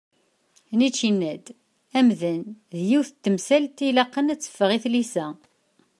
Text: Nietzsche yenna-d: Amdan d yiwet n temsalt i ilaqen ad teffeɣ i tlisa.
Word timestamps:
Nietzsche 0.77 1.03
yenna-d: 1.07 1.45
Amdan 1.97 2.43
d 2.77 2.79
yiwet 2.89 3.11
n 3.19 3.21
temsalt 3.23 3.77
i 3.83 3.85
ilaqen 3.89 4.31
ad 4.33 4.39
teffeɣ 4.39 4.69
i 4.77 4.79
tlisa. 4.83 5.27